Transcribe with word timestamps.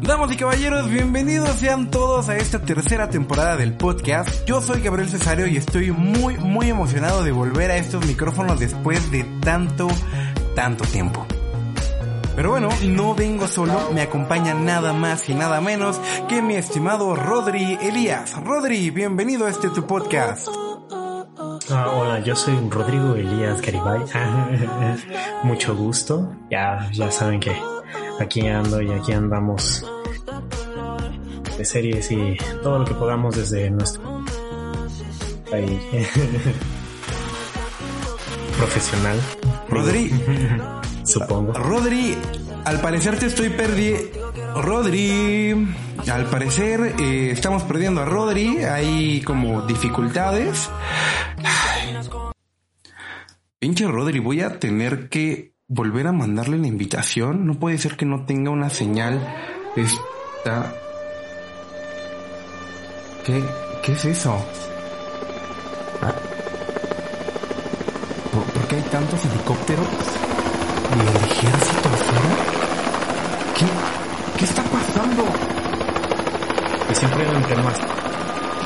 Damas 0.00 0.32
y 0.32 0.36
caballeros, 0.36 0.90
bienvenidos 0.90 1.50
sean 1.50 1.90
todos 1.90 2.28
a 2.28 2.36
esta 2.36 2.60
tercera 2.62 3.08
temporada 3.08 3.56
del 3.56 3.76
podcast. 3.76 4.44
Yo 4.46 4.60
soy 4.60 4.80
Gabriel 4.80 5.08
Cesario 5.08 5.46
y 5.46 5.56
estoy 5.56 5.92
muy, 5.92 6.36
muy 6.38 6.70
emocionado 6.70 7.22
de 7.22 7.30
volver 7.30 7.70
a 7.70 7.76
estos 7.76 8.04
micrófonos 8.04 8.58
después 8.58 9.12
de 9.12 9.22
tanto, 9.40 9.86
tanto 10.56 10.84
tiempo. 10.84 11.24
Pero 12.34 12.50
bueno, 12.50 12.68
no 12.88 13.14
vengo 13.14 13.46
solo, 13.46 13.90
me 13.92 14.00
acompaña 14.00 14.54
nada 14.54 14.92
más 14.92 15.28
y 15.28 15.34
nada 15.34 15.60
menos 15.60 16.00
que 16.28 16.42
mi 16.42 16.56
estimado 16.56 17.14
Rodri 17.14 17.78
Elías. 17.80 18.32
Rodri, 18.42 18.90
bienvenido 18.90 19.46
a 19.46 19.50
este 19.50 19.68
tu 19.70 19.86
podcast. 19.86 20.48
Ah, 21.70 21.90
hola, 21.92 22.20
yo 22.20 22.34
soy 22.34 22.56
Rodrigo 22.70 23.14
Elías 23.14 23.60
Garibay. 23.60 24.00
Mucho 25.42 25.76
gusto. 25.76 26.34
Ya, 26.50 26.88
ya 26.92 27.10
saben 27.10 27.40
que 27.40 27.54
aquí 28.18 28.46
ando 28.48 28.80
y 28.80 28.90
aquí 28.90 29.12
andamos 29.12 29.84
de 31.58 31.64
series 31.64 32.10
y 32.10 32.36
todo 32.62 32.78
lo 32.78 32.84
que 32.86 32.94
podamos 32.94 33.36
desde 33.36 33.68
nuestro 33.70 34.24
ahí 35.52 36.06
profesional. 38.56 39.20
Rodri, 39.68 40.10
supongo. 41.04 41.52
Rodri, 41.52 42.16
al 42.64 42.80
parecer 42.80 43.18
te 43.18 43.26
estoy 43.26 43.50
perdiendo. 43.50 44.32
Rodri, 44.62 45.68
al 46.10 46.24
parecer 46.26 46.94
eh, 46.98 47.30
estamos 47.30 47.62
perdiendo 47.64 48.00
a 48.00 48.04
Rodri. 48.06 48.64
Hay 48.64 49.20
como 49.20 49.62
dificultades. 49.62 50.70
Pinche 53.58 53.86
Rodri, 53.88 54.20
voy 54.20 54.40
a 54.42 54.58
tener 54.60 55.08
que 55.08 55.54
volver 55.66 56.06
a 56.06 56.12
mandarle 56.12 56.58
la 56.58 56.68
invitación. 56.68 57.46
No 57.46 57.54
puede 57.54 57.78
ser 57.78 57.96
que 57.96 58.06
no 58.06 58.24
tenga 58.24 58.50
una 58.50 58.70
señal. 58.70 59.20
Está. 59.76 60.72
¿Qué, 63.26 63.42
qué 63.82 63.92
es 63.92 64.04
eso? 64.04 64.34
Ah. 66.02 66.14
¿Por, 68.32 68.42
por 68.44 68.68
qué 68.68 68.76
hay 68.76 68.82
tantos 68.82 69.24
helicópteros? 69.24 69.86
¿Y 70.94 71.00
el 71.00 71.16
ejército 71.16 71.88
afuera? 71.88 72.36
¿Qué, 73.58 74.38
¿Qué 74.38 74.44
está 74.44 74.62
pasando? 74.62 75.24
Que 76.88 76.94
siempre 76.94 77.22
eran 77.28 77.42
temas 77.42 77.76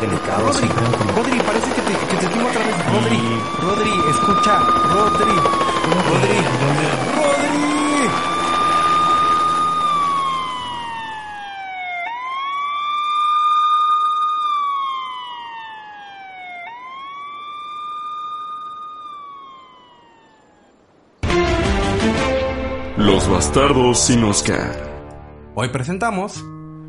delicados. 0.00 0.60
Rodri, 0.60 0.68
como- 0.68 1.12
Rodri, 1.16 1.38
parece 1.40 1.61
Rodri, 2.92 3.18
Rodri, 3.58 3.90
escucha. 4.10 4.58
Rodri, 4.58 5.32
Rodri, 6.08 6.36
Rodri. 6.60 7.12
Los 22.98 23.26
bastardos 23.30 23.98
sin 24.00 24.22
Oscar. 24.24 24.76
Hoy 25.54 25.70
presentamos 25.70 26.44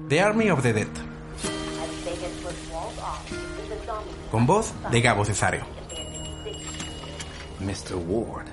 The 0.09 0.21
Army 0.21 0.49
of 0.49 0.61
the 0.63 0.73
Dead. 0.73 0.87
Con 4.29 4.45
voz 4.45 4.73
de 4.91 4.99
Gabo 4.99 5.23
Cesario. 5.23 5.72
Mr. 7.65 7.95
Ward, 7.97 8.49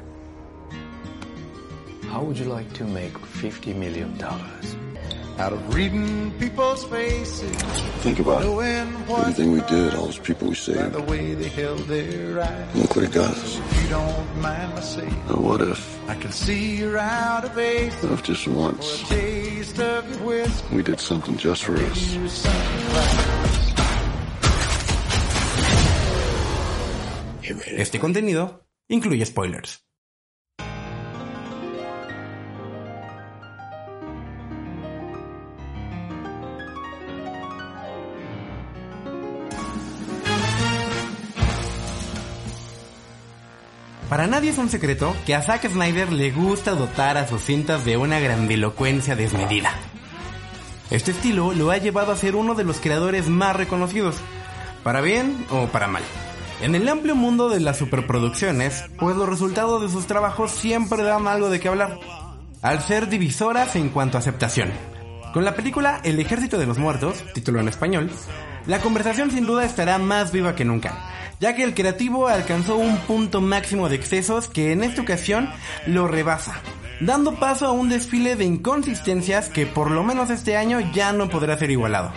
how 2.09 2.23
would 2.23 2.39
you 2.39 2.45
like 2.47 2.73
to 2.75 2.85
make 2.85 3.13
$50 3.15 3.75
million? 3.77 4.21
out 5.39 5.55
of 5.55 5.75
reading 5.75 6.31
people's 6.39 6.85
faces, 6.85 7.57
Think 8.03 8.19
about 8.19 8.43
it. 8.43 8.45
knowing 8.45 8.89
what 9.09 9.21
Everything 9.21 9.53
we 9.53 9.63
did, 9.63 9.95
all 9.95 10.05
those 10.05 10.19
people 10.19 10.49
we 10.49 10.53
by 10.55 10.59
saved. 10.61 10.93
the 10.93 11.01
way 11.03 11.33
they 11.35 11.49
held 11.49 11.79
their 11.89 12.43
eyes. 12.43 12.77
Look 12.77 12.95
what 12.95 13.05
it 13.07 13.13
got 13.13 13.31
us. 13.31 13.59
If 13.59 13.83
you 13.83 13.89
don't 13.89 14.37
mind 14.43 14.75
my 14.75 14.81
saying, 14.81 15.17
Now 15.31 15.37
what 15.41 15.63
if, 15.63 15.81
I 16.11 16.15
can 16.17 16.31
see 16.31 16.77
you're 16.77 16.99
out 16.99 17.47
of 17.47 17.55
base. 17.55 17.95
what 18.03 18.13
if 18.13 18.23
just 18.23 18.47
once 18.49 19.09
Taste 19.09 19.81
of 19.81 20.11
your 20.11 20.27
whiskey, 20.27 20.77
we 20.77 20.83
did 20.83 21.01
something 21.01 21.39
just 21.39 21.65
for 21.65 21.75
us? 21.77 22.17
Este 27.43 27.99
contenido 27.99 28.61
incluye 28.91 29.25
spoilers. 29.25 29.83
Para 44.11 44.27
nadie 44.27 44.51
es 44.51 44.59
un 44.59 44.69
secreto 44.69 45.15
que 45.25 45.37
a 45.37 45.43
Zack 45.43 45.71
Snyder 45.71 46.11
le 46.11 46.33
gusta 46.33 46.73
dotar 46.73 47.17
a 47.17 47.29
sus 47.29 47.43
cintas 47.43 47.85
de 47.85 47.97
una 47.97 48.19
grandilocuencia 48.19 49.15
desmedida. 49.15 49.71
Este 50.91 51.13
estilo 51.13 51.53
lo 51.53 51.71
ha 51.71 51.79
llevado 51.79 52.11
a 52.11 52.17
ser 52.17 52.35
uno 52.35 52.57
de 52.57 52.65
los 52.65 52.81
creadores 52.81 53.29
más 53.29 53.55
reconocidos, 53.55 54.17
para 54.83 55.01
bien 55.01 55.47
o 55.51 55.67
para 55.67 55.87
mal. 55.87 56.03
En 56.63 56.75
el 56.75 56.87
amplio 56.91 57.15
mundo 57.15 57.49
de 57.49 57.59
las 57.59 57.79
superproducciones, 57.79 58.85
pues 58.99 59.17
los 59.17 59.27
resultados 59.27 59.81
de 59.81 59.89
sus 59.89 60.07
trabajos 60.07 60.51
siempre 60.51 61.03
dan 61.03 61.27
algo 61.27 61.49
de 61.49 61.59
qué 61.59 61.69
hablar, 61.69 61.99
al 62.61 62.83
ser 62.83 63.09
divisoras 63.09 63.77
en 63.77 63.89
cuanto 63.89 64.19
a 64.19 64.21
aceptación. 64.21 64.71
Con 65.33 65.47
la 65.47 65.55
película 65.55 66.01
El 66.05 66.21
Ejército 66.21 66.59
de 66.59 66.67
los 66.67 66.77
Muertos, 66.77 67.25
título 67.33 67.61
en 67.61 67.69
español, 67.69 68.11
la 68.67 68.81
conversación 68.81 69.31
sin 69.31 69.47
duda 69.47 69.65
estará 69.65 69.97
más 69.97 70.33
viva 70.33 70.55
que 70.55 70.67
nunca, 70.67 71.11
ya 71.41 71.55
que 71.55 71.65
el 71.65 71.73
creativo 71.73 72.29
alcanzó 72.29 72.77
un 72.77 72.99
punto 72.99 73.41
máximo 73.41 73.89
de 73.89 73.97
excesos 73.97 74.47
que 74.47 74.73
en 74.73 74.85
esta 74.85 75.01
ocasión 75.01 75.49
lo 75.87 76.09
rebasa, 76.09 76.61
dando 77.01 77.37
paso 77.37 77.69
a 77.69 77.73
un 77.73 77.89
desfile 77.89 78.37
de 78.37 78.45
inconsistencias 78.45 79.49
que 79.49 79.65
por 79.65 79.91
lo 79.91 80.05
menos 80.05 80.29
este 80.29 80.59
año 80.59 80.79
ya 80.93 81.15
no 81.15 81.31
podrá 81.31 81.57
ser 81.57 81.71
igualado. 81.71 82.13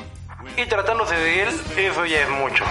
Y 0.57 0.65
tratándose 0.67 1.15
de 1.15 1.43
él, 1.43 1.49
eso 1.77 2.05
ya 2.05 2.23
es 2.23 2.29
mucho. 2.29 2.65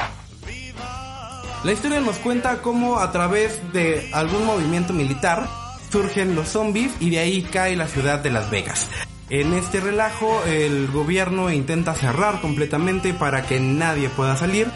La 1.65 1.71
historia 1.71 2.01
nos 2.01 2.19
cuenta 2.19 2.61
cómo 2.61 2.99
a 2.99 3.13
través 3.13 3.73
de 3.73 4.11
algún 4.13 4.45
movimiento 4.45 4.93
militar 4.93 5.49
surgen 5.93 6.35
los 6.35 6.49
zombies 6.49 6.93
y 6.99 7.11
de 7.11 7.21
ahí 7.21 7.43
cae 7.43 7.77
la 7.77 7.87
ciudad 7.87 8.19
de 8.19 8.33
Las 8.33 8.51
Vegas. 8.51 8.89
En 9.31 9.53
este 9.53 9.79
relajo 9.79 10.43
el 10.45 10.89
gobierno 10.89 11.53
intenta 11.53 11.95
cerrar 11.95 12.41
completamente 12.41 13.15
para 13.15 13.43
que 13.47 13.61
nadie 13.61 14.09
pueda 14.09 14.37
salir 14.37 14.67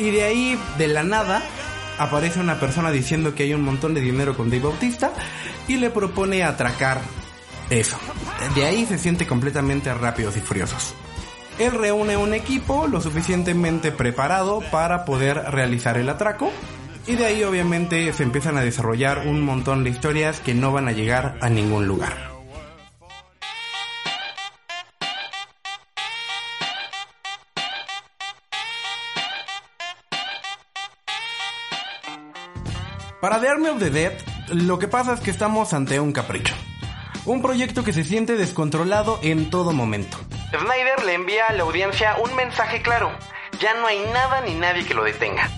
y 0.00 0.10
de 0.10 0.24
ahí 0.24 0.58
de 0.76 0.88
la 0.88 1.04
nada 1.04 1.40
aparece 1.98 2.40
una 2.40 2.58
persona 2.58 2.90
diciendo 2.90 3.36
que 3.36 3.44
hay 3.44 3.54
un 3.54 3.62
montón 3.62 3.94
de 3.94 4.00
dinero 4.00 4.36
con 4.36 4.50
Dave 4.50 4.64
Bautista 4.64 5.12
y 5.68 5.76
le 5.76 5.90
propone 5.90 6.42
atracar 6.42 7.00
eso. 7.70 7.96
De 8.56 8.64
ahí 8.64 8.86
se 8.86 8.98
siente 8.98 9.24
completamente 9.24 9.94
rápidos 9.94 10.36
y 10.36 10.40
furiosos. 10.40 10.94
Él 11.58 11.70
reúne 11.72 12.16
un 12.16 12.34
equipo 12.34 12.88
lo 12.88 13.00
suficientemente 13.00 13.92
preparado 13.92 14.60
para 14.72 15.04
poder 15.04 15.36
realizar 15.50 15.96
el 15.96 16.08
atraco. 16.08 16.50
Y 17.06 17.14
de 17.14 17.26
ahí 17.26 17.44
obviamente 17.44 18.12
se 18.12 18.22
empiezan 18.24 18.56
a 18.56 18.62
desarrollar 18.62 19.26
un 19.26 19.40
montón 19.42 19.84
de 19.84 19.90
historias 19.90 20.40
que 20.40 20.54
no 20.54 20.72
van 20.72 20.88
a 20.88 20.92
llegar 20.92 21.38
a 21.40 21.48
ningún 21.48 21.86
lugar. 21.86 22.32
Para 33.20 33.40
The 33.40 33.48
Army 33.48 33.68
of 33.68 33.78
the 33.78 33.90
Dead, 33.90 34.12
lo 34.52 34.78
que 34.78 34.88
pasa 34.88 35.14
es 35.14 35.20
que 35.20 35.30
estamos 35.30 35.72
ante 35.72 36.00
un 36.00 36.12
capricho. 36.12 36.54
Un 37.26 37.40
proyecto 37.40 37.84
que 37.84 37.92
se 37.92 38.04
siente 38.04 38.36
descontrolado 38.36 39.18
en 39.22 39.48
todo 39.50 39.72
momento. 39.72 40.18
Snyder 40.58 41.04
le 41.04 41.14
envía 41.14 41.46
a 41.46 41.52
la 41.52 41.64
audiencia 41.64 42.16
un 42.22 42.34
mensaje 42.36 42.80
claro. 42.82 43.10
Ya 43.60 43.74
no 43.74 43.86
hay 43.86 43.98
nada 44.12 44.40
ni 44.42 44.54
nadie 44.54 44.84
que 44.84 44.94
lo 44.94 45.04
detenga. 45.04 45.50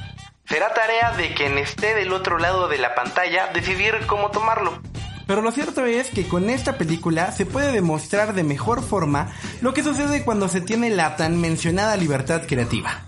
Será 0.49 0.73
tarea 0.73 1.13
de 1.13 1.35
quien 1.35 1.59
esté 1.59 1.95
del 1.95 2.13
otro 2.13 2.39
lado 2.39 2.69
de 2.69 2.79
la 2.79 2.95
pantalla 2.95 3.49
decidir 3.53 3.95
cómo 4.07 4.31
tomarlo. 4.31 4.81
Pero 5.27 5.43
lo 5.43 5.51
cierto 5.51 5.85
es 5.85 6.11
que 6.11 6.29
con 6.29 6.49
esta 6.51 6.79
película 6.79 7.33
se 7.33 7.47
puede 7.47 7.73
demostrar 7.73 8.33
de 8.33 8.45
mejor 8.45 8.83
forma 8.83 9.33
lo 9.61 9.75
que 9.75 9.83
sucede 9.83 10.25
cuando 10.25 10.49
se 10.49 10.61
tiene 10.61 10.91
la 10.91 11.17
tan 11.17 11.41
mencionada 11.41 11.97
libertad 11.97 12.43
creativa. 12.47 13.03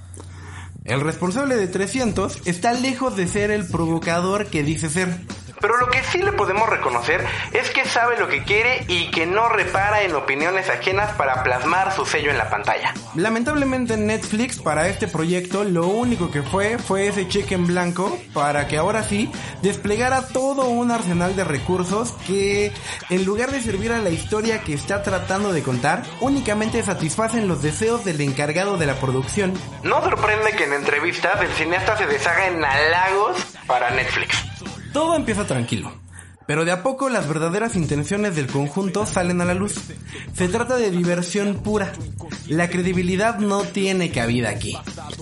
El 0.85 1.01
responsable 1.01 1.57
de 1.57 1.69
300 1.69 2.47
está 2.47 2.73
lejos 2.73 3.17
de 3.17 3.29
ser 3.29 3.51
el 3.51 3.67
provocador 3.69 4.47
que 4.47 4.63
dice 4.63 4.91
ser. 4.91 5.09
Pero 5.61 5.77
lo 5.79 5.89
que 5.89 6.03
sí 6.05 6.19
le 6.19 6.33
podemos 6.33 6.69
reconocer 6.69 7.25
es 7.53 7.71
que 7.71 7.85
sabe 7.85 8.19
lo 8.19 8.29
que 8.29 8.43
quiere 8.45 8.85
y 8.89 9.11
que 9.11 9.27
no 9.27 9.49
repara 9.49 10.03
en 10.03 10.15
opiniones 10.15 10.69
ajenas 10.69 11.11
para 11.13 11.43
plasmar 11.43 11.95
su 11.95 12.07
sello 12.07 12.31
en 12.31 12.39
la 12.39 12.51
pantalla. 12.51 12.95
Lamentablemente 13.15 13.97
Netflix 13.97 14.59
para 14.59 14.89
este 14.89 15.09
proyecto 15.09 15.65
lo 15.65 15.87
único 15.87 16.31
que 16.31 16.43
fue 16.43 16.79
fue 16.79 17.09
ese 17.09 17.29
cheque 17.29 17.55
en 17.55 17.67
blanco 17.67 18.19
para 18.33 18.69
que 18.69 18.77
ahora 18.77 19.03
sí 19.03 19.31
desplegara 19.63 20.29
todo 20.29 20.67
un 20.67 20.91
arsenal 20.91 21.37
de 21.37 21.45
recursos 21.45 22.13
que 22.27 22.73
en 23.11 23.25
lugar 23.25 23.51
de 23.51 23.61
servir 23.61 23.93
a 23.93 23.99
la 23.99 24.11
historia 24.11 24.61
que 24.61 24.75
está 24.75 25.03
tratando 25.03 25.53
de 25.53 25.63
contar, 25.63 26.03
únicamente 26.21 26.83
satisfacen 26.83 27.49
los 27.49 27.63
deseos 27.63 28.05
del 28.05 28.21
encargado 28.21 28.77
de 28.77 28.87
la 28.87 28.95
producción. 28.95 29.55
No 29.83 30.03
sorprende 30.03 30.53
que 30.53 30.65
en 30.65 30.75
entrevistas 30.75 31.41
el 31.41 31.53
cineasta 31.53 31.97
se 31.97 32.07
deshaga 32.07 32.49
en 32.49 32.65
halagos 32.65 33.37
para 33.67 33.91
Netflix. 33.91 34.48
Todo 34.93 35.17
empieza 35.17 35.47
tranquilo. 35.47 35.93
Pero 36.49 36.65
de 36.65 36.73
a 36.73 36.83
poco 36.83 37.11
las 37.11 37.29
verdaderas 37.29 37.77
intenciones 37.77 38.35
del 38.35 38.47
conjunto 38.47 39.05
salen 39.05 39.43
a 39.43 39.45
la 39.45 39.53
luz. 39.53 39.75
Se 40.33 40.49
trata 40.49 40.77
de 40.77 40.91
diversión 40.91 41.63
pura. 41.63 41.93
La 42.47 42.71
credibilidad 42.71 43.39
no 43.39 43.65
tiene 43.65 44.11
cabida 44.11 44.49
aquí. 44.49 44.75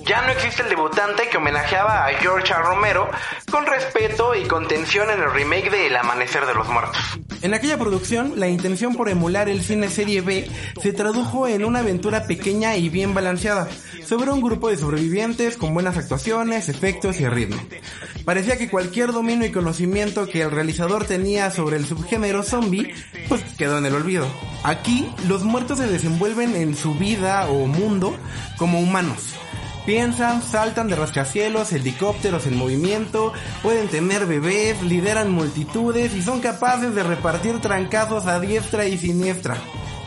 Ya 0.07 0.23
no 0.23 0.29
existe 0.31 0.63
el 0.63 0.69
debutante 0.69 1.29
que 1.29 1.39
homenajeaba 1.39 2.07
a 2.07 2.11
George 2.21 2.53
A. 2.55 2.63
Romero 2.63 3.11
con 3.51 3.67
respeto 3.67 4.37
y 4.37 4.45
contención 4.45 5.11
en 5.11 5.21
el 5.21 5.33
remake 5.33 5.69
de 5.69 5.89
El 5.89 5.97
Amanecer 5.97 6.47
de 6.47 6.55
los 6.55 6.69
Muertos. 6.69 6.97
En 7.43 7.55
aquella 7.55 7.79
producción, 7.79 8.35
la 8.37 8.49
intención 8.49 8.94
por 8.94 9.09
emular 9.09 9.49
el 9.49 9.62
cine 9.62 9.88
serie 9.88 10.21
B 10.21 10.49
se 10.83 10.93
tradujo 10.93 11.47
en 11.47 11.65
una 11.65 11.81
aventura 11.81 12.27
pequeña 12.27 12.77
y 12.77 12.88
bien 12.88 13.15
balanceada, 13.15 13.69
sobre 14.05 14.31
un 14.31 14.41
grupo 14.41 14.69
de 14.69 14.77
sobrevivientes 14.77 15.56
con 15.56 15.75
buenas 15.75 15.97
actuaciones, 15.97 16.69
efectos 16.69 17.21
y 17.21 17.29
ritmo. 17.29 17.61
Parecía 18.25 18.56
que 18.56 18.69
cualquier 18.69 19.12
dominio 19.12 19.47
y 19.47 19.53
conocimiento 19.53 20.27
que 20.27 20.43
el 20.43 20.50
realizador 20.50 21.05
tenía 21.05 21.50
sobre 21.50 21.77
el 21.77 21.87
subgénero 21.87 22.43
zombie, 22.43 22.93
pues 23.29 23.43
quedó 23.56 23.79
en 23.79 23.87
el 23.87 23.94
olvido. 23.94 24.27
Aquí, 24.65 25.09
los 25.29 25.44
muertos 25.44 25.79
se 25.79 25.87
desenvuelven 25.87 26.56
en 26.56 26.75
su 26.75 26.94
vida 26.94 27.49
o 27.49 27.67
mundo 27.67 28.17
como 28.59 28.81
humanos. 28.81 29.35
Piensan, 29.87 30.43
saltan 30.43 30.88
de 30.88 30.97
rascacielos, 30.97 31.73
helicópteros 31.73 32.44
en 32.49 32.56
movimiento, 32.56 33.33
pueden 33.62 33.87
tener 33.87 34.27
bebés, 34.27 34.83
lideran 34.83 35.31
multitudes 35.31 36.12
y 36.12 36.23
son 36.23 36.41
capaces 36.41 36.93
de 36.93 37.05
repartir 37.05 37.61
trancazos 37.61 38.27
a 38.27 38.41
diestra 38.41 38.87
y 38.87 38.99
siniestra. 38.99 39.56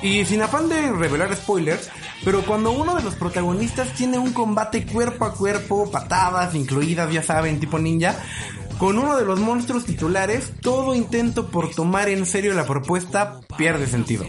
Y 0.01 0.25
sin 0.25 0.41
afán 0.41 0.67
de 0.67 0.91
revelar 0.91 1.33
spoilers, 1.33 1.89
pero 2.25 2.43
cuando 2.45 2.71
uno 2.71 2.93
de 2.93 3.03
los 3.03 3.15
protagonistas 3.15 3.93
tiene 3.93 4.17
un 4.17 4.33
combate 4.33 4.85
cuerpo 4.85 5.23
a 5.23 5.33
cuerpo, 5.33 5.89
patadas 5.89 6.55
incluidas, 6.55 7.11
ya 7.13 7.23
saben, 7.23 7.61
tipo 7.61 7.79
ninja, 7.79 8.15
con 8.77 8.99
uno 8.99 9.15
de 9.15 9.23
los 9.23 9.39
monstruos 9.39 9.85
titulares, 9.85 10.51
todo 10.61 10.93
intento 10.93 11.47
por 11.47 11.71
tomar 11.71 12.09
en 12.09 12.25
serio 12.25 12.53
la 12.53 12.65
propuesta 12.65 13.39
pierde 13.57 13.87
sentido. 13.87 14.25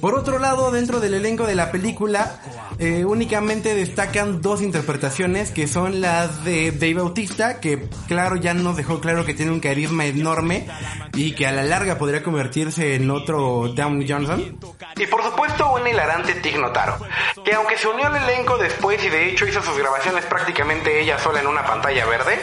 Por 0.00 0.14
otro 0.14 0.38
lado, 0.38 0.70
dentro 0.70 1.00
del 1.00 1.14
elenco 1.14 1.46
de 1.46 1.54
la 1.54 1.72
película, 1.72 2.40
eh, 2.78 3.04
únicamente 3.04 3.74
destacan 3.74 4.42
dos 4.42 4.60
interpretaciones 4.60 5.50
que 5.50 5.66
son 5.66 6.00
las 6.00 6.44
de 6.44 6.72
Dave 6.72 6.94
Bautista, 6.94 7.60
que 7.60 7.88
claro 8.06 8.36
ya 8.36 8.54
nos 8.54 8.76
dejó 8.76 9.00
claro 9.00 9.24
que 9.24 9.34
tiene 9.34 9.52
un 9.52 9.60
carisma 9.60 10.04
enorme 10.04 10.66
y 11.14 11.32
que 11.32 11.46
a 11.46 11.52
la 11.52 11.62
larga 11.62 11.98
podría 11.98 12.22
convertirse 12.22 12.94
en 12.94 13.10
otro 13.10 13.68
Downey 13.74 14.08
Johnson. 14.08 14.58
Y 14.96 15.06
por 15.06 15.22
supuesto 15.22 15.72
un 15.74 15.86
hilarante 15.86 16.34
Tig 16.34 16.58
Notaro, 16.58 16.98
que 17.44 17.54
aunque 17.54 17.78
se 17.78 17.88
unió 17.88 18.06
al 18.06 18.16
elenco 18.16 18.58
después 18.58 19.02
y 19.04 19.08
de 19.08 19.30
hecho 19.30 19.46
hizo 19.46 19.62
sus 19.62 19.78
grabaciones 19.78 20.24
prácticamente 20.26 21.00
ella 21.00 21.18
sola 21.18 21.40
en 21.40 21.46
una 21.46 21.64
pantalla 21.64 22.04
verde, 22.06 22.38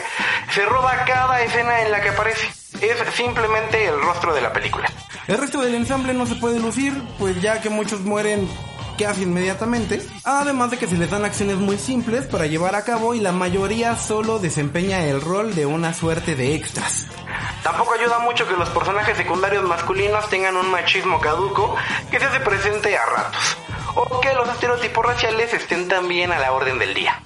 se 0.52 0.66
roba 0.66 1.04
cada 1.06 1.42
escena 1.44 1.82
en 1.82 1.92
la 1.92 2.02
que 2.02 2.10
aparece. 2.10 2.48
Es 2.82 2.98
simplemente 3.14 3.86
el 3.86 4.02
rostro 4.02 4.34
de 4.34 4.42
la 4.42 4.52
película. 4.52 4.92
El 5.28 5.38
resto 5.38 5.62
del 5.62 5.76
ensamble 5.76 6.14
no 6.14 6.26
se 6.26 6.36
puede 6.36 6.60
lucir, 6.60 6.94
pues 7.18 7.42
ya 7.42 7.62
que 7.62 7.70
muchos 7.70 8.02
mueren 8.02 8.50
casi 8.98 9.24
inmediatamente, 9.24 10.06
además 10.24 10.72
de 10.72 10.78
que 10.78 10.88
se 10.88 10.98
les 10.98 11.10
dan 11.10 11.26
acciones 11.26 11.58
muy 11.58 11.78
simples 11.78 12.26
para 12.26 12.46
llevar 12.46 12.76
a 12.76 12.84
cabo 12.84 13.14
y 13.14 13.20
la 13.20 13.32
mayoría 13.32 13.96
solo 13.96 14.40
desempeña 14.40 15.06
el 15.06 15.22
rol 15.22 15.56
de 15.56 15.66
una 15.66 15.94
suerte 15.94 16.36
de 16.36 16.56
extras. 16.56 17.08
Tampoco 17.64 17.94
ayuda 17.94 18.20
mucho 18.20 18.48
que 18.48 18.56
los 18.56 18.70
personajes 18.70 19.18
secundarios 19.18 19.64
masculinos 19.64 20.30
tengan 20.30 20.58
un 20.58 20.70
machismo 20.70 21.20
caduco 21.20 21.76
que 22.12 22.20
se 22.20 22.26
hace 22.26 22.40
presente 22.42 22.98
a 22.98 23.06
ratos, 23.06 23.58
o 23.96 24.20
que 24.20 24.34
los 24.34 24.50
estereotipos 24.50 25.06
raciales 25.06 25.54
estén 25.54 25.88
también 25.88 26.32
a 26.32 26.40
la 26.40 26.52
orden 26.52 26.78
del 26.80 26.94
día. 26.94 27.22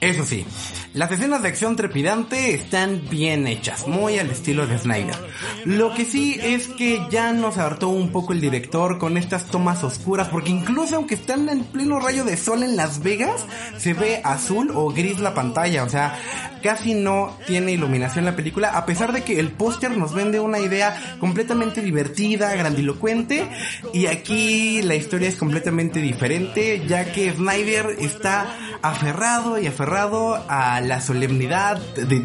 Eso 0.00 0.22
sí, 0.24 0.46
las 0.94 1.10
escenas 1.10 1.42
de 1.42 1.48
acción 1.48 1.74
trepidante 1.74 2.54
están 2.54 3.02
bien 3.10 3.48
hechas, 3.48 3.88
muy 3.88 4.20
al 4.20 4.30
estilo 4.30 4.64
de 4.68 4.78
Snyder. 4.78 5.16
Lo 5.64 5.92
que 5.92 6.04
sí 6.04 6.38
es 6.40 6.68
que 6.68 7.02
ya 7.10 7.32
nos 7.32 7.58
hartó 7.58 7.88
un 7.88 8.12
poco 8.12 8.32
el 8.32 8.40
director 8.40 8.98
con 8.98 9.16
estas 9.16 9.46
tomas 9.46 9.82
oscuras, 9.82 10.28
porque 10.28 10.50
incluso 10.50 10.94
aunque 10.94 11.16
están 11.16 11.48
en 11.48 11.64
pleno 11.64 11.98
rayo 11.98 12.24
de 12.24 12.36
sol 12.36 12.62
en 12.62 12.76
Las 12.76 13.02
Vegas, 13.02 13.44
se 13.76 13.92
ve 13.92 14.20
azul 14.22 14.70
o 14.72 14.90
gris 14.90 15.18
la 15.18 15.34
pantalla, 15.34 15.82
o 15.82 15.88
sea, 15.88 16.16
casi 16.64 16.94
no 16.94 17.36
tiene 17.46 17.72
iluminación 17.72 18.24
la 18.24 18.34
película, 18.34 18.70
a 18.70 18.86
pesar 18.86 19.12
de 19.12 19.22
que 19.22 19.38
el 19.38 19.50
póster 19.50 19.94
nos 19.98 20.14
vende 20.14 20.40
una 20.40 20.60
idea 20.60 20.96
completamente 21.20 21.82
divertida, 21.82 22.56
grandilocuente, 22.56 23.46
y 23.92 24.06
aquí 24.06 24.80
la 24.80 24.94
historia 24.94 25.28
es 25.28 25.36
completamente 25.36 26.00
diferente, 26.00 26.82
ya 26.86 27.12
que 27.12 27.30
Snyder 27.30 27.96
está 28.00 28.78
aferrado 28.80 29.58
y 29.58 29.66
aferrado 29.66 30.42
a 30.48 30.80
la 30.80 31.02
solemnidad 31.02 31.76
de, 31.76 32.24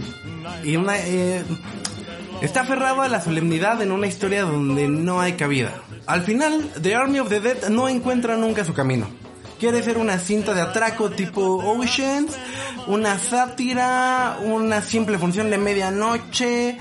una, 0.78 0.98
eh, 0.98 1.44
está 2.42 2.62
aferrado 2.62 3.02
a 3.02 3.10
la 3.10 3.20
solemnidad 3.20 3.82
en 3.82 3.92
una 3.92 4.08
historia 4.08 4.44
donde 4.44 4.88
no 4.88 5.20
hay 5.20 5.34
cabida. 5.34 5.82
Al 6.06 6.22
final, 6.22 6.72
The 6.82 6.96
Army 6.96 7.20
of 7.20 7.28
the 7.28 7.42
Dead 7.42 7.68
no 7.68 7.90
encuentra 7.90 8.38
nunca 8.38 8.64
su 8.64 8.74
camino. 8.74 9.19
Quiere 9.60 9.84
ser 9.84 9.98
una 9.98 10.18
cinta 10.18 10.54
de 10.54 10.62
atraco 10.62 11.10
tipo 11.10 11.42
Oceans, 11.58 12.36
una 12.88 13.20
sátira, 13.20 14.38
una 14.42 14.82
simple 14.82 15.18
función 15.18 15.50
de 15.50 15.58
medianoche, 15.58 16.78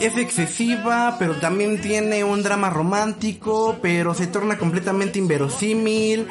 es 0.00 0.16
excesiva, 0.16 1.16
pero 1.18 1.36
también 1.36 1.80
tiene 1.80 2.24
un 2.24 2.42
drama 2.42 2.70
romántico, 2.70 3.78
pero 3.80 4.14
se 4.14 4.26
torna 4.26 4.58
completamente 4.58 5.18
inverosímil 5.18 6.28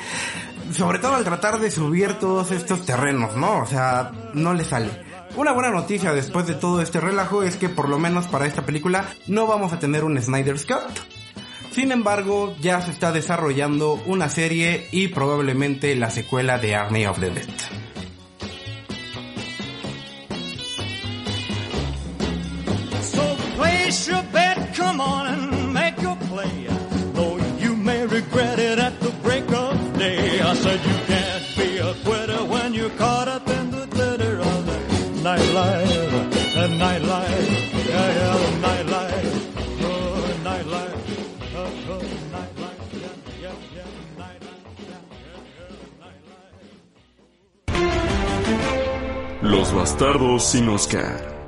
sobre 0.73 1.00
todo 1.00 1.15
al 1.15 1.23
tratar 1.23 1.59
de 1.59 1.71
subir 1.71 2.13
todos 2.13 2.51
estos 2.51 2.85
terrenos, 2.85 3.35
¿no? 3.35 3.59
O 3.59 3.65
sea, 3.65 4.12
no 4.33 4.53
le 4.53 4.63
sale. 4.63 4.89
Una 5.35 5.53
buena 5.53 5.69
noticia 5.69 6.13
después 6.13 6.45
de 6.47 6.56
todo 6.56 6.81
este 6.81 7.00
relajo 7.00 7.44
es 7.44 7.56
que 7.56 7.69
por 7.69 7.88
lo 7.88 7.97
menos 7.97 8.27
para 8.27 8.45
esta 8.45 8.65
película 8.65 9.06
no 9.27 9.47
vamos 9.47 9.71
a 9.74 9.79
tener 9.79 10.03
un 10.03 10.21
Snyder's 10.21 10.65
Cut. 10.65 11.11
Sin 11.71 11.91
embargo, 11.94 12.53
ya 12.59 12.81
se 12.81 12.91
está 12.91 13.12
desarrollando 13.13 13.94
una 14.06 14.27
serie 14.29 14.88
y 14.91 15.07
probablemente 15.07 15.95
la 15.95 16.09
secuela 16.09 16.57
de 16.57 16.75
Army 16.75 17.06
of 17.06 17.19
the 17.19 17.29
Dead. 17.29 17.47
Los 49.72 49.80
bastardos 49.80 50.44
sin 50.44 50.68
Oscar. 50.68 51.40